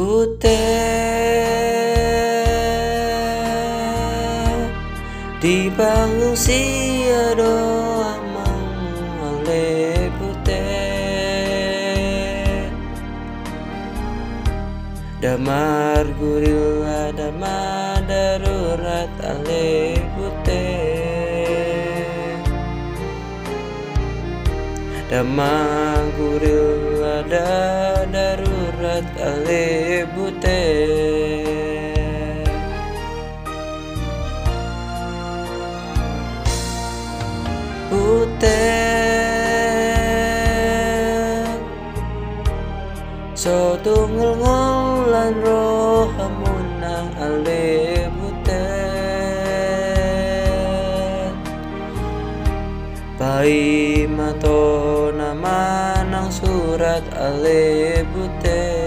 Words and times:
putih. 0.00 0.48
Di 5.40 5.68
panggung 5.76 6.36
sia 6.36 7.36
doa 7.36 8.16
oleh 9.28 10.08
putih. 10.16 10.60
Damar 15.20 16.08
gurila 16.16 17.12
damar 17.12 18.00
darurat 18.08 19.12
ale 19.20 20.00
putih. 20.16 20.80
Damar 25.12 26.00
gurila 26.16 27.20
darurat 29.00 29.16
ale 29.16 30.04
putih 30.12 31.56
putih 37.88 38.60
So 43.32 43.80
tunggal 43.80 45.32
roh 45.40 46.12
hamuna 46.12 47.08
ale 47.16 48.04
putih 48.12 48.60
Pai 53.16 54.04
mato 54.08 55.08
nama 55.12 56.04
nang 56.04 56.28
surat 56.28 57.04
ale 57.16 58.04
putih 58.12 58.79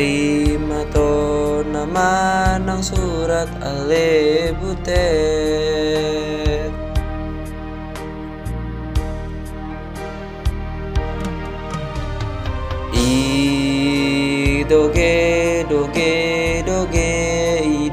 Pai 0.00 0.56
mato 0.56 1.60
nama 1.60 2.56
nang 2.56 2.80
surat 2.80 3.52
ale 3.60 4.48
butet 4.56 6.72
I 12.96 14.64
doge 14.64 15.68
doge 15.68 16.64
doge 16.64 17.12
i 17.60 17.92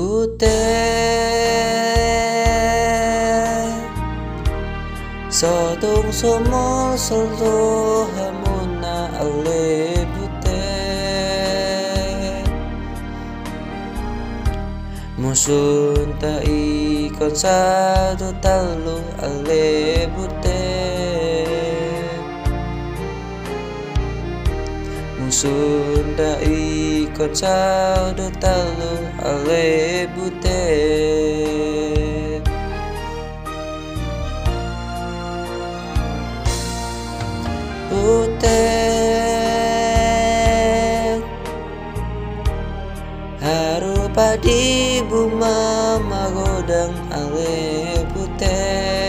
kute 0.00 0.60
so 5.38 5.52
tung 5.82 6.08
so 6.20 6.32
mo 6.50 6.96
so 7.06 7.18
lo 7.40 7.56
hamuna 8.16 8.94
aule 9.20 9.64
bute 10.12 10.64
musun 15.20 16.08
ta 16.22 16.32
i 16.56 16.64
konsado 17.18 18.28
talo 18.44 18.96
aule 19.26 19.64
bute 20.16 20.69
Ta 25.30 26.42
ikon 26.42 27.30
talu 28.42 28.92
ale 29.22 30.10
putih 30.10 31.62
putih 37.86 38.42
Harupa 43.38 44.34
di 44.42 44.98
buma 45.06 45.94
magodang 46.10 46.90
ale 47.14 48.02
putih 48.10 48.99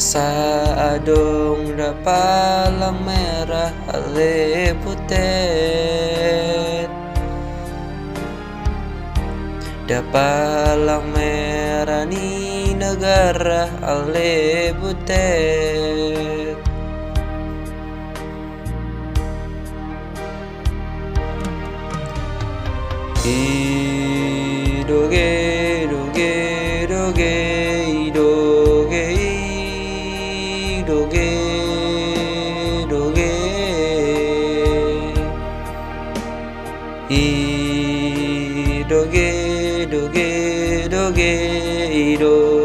Asa 0.00 0.96
adong 0.96 1.76
dapalang 1.76 3.04
merah 3.04 3.68
ale 3.84 4.72
putih 4.80 6.88
Dapalang 9.84 11.04
merah 11.12 12.08
ni 12.08 12.72
negara 12.72 13.68
ale 13.84 14.72
butet 14.80 16.56
i 30.90 30.92
doge 30.92 31.28
doge 32.90 33.30
i 37.08 38.84
doge 38.88 39.86
doge 39.90 40.88
doge 40.90 42.59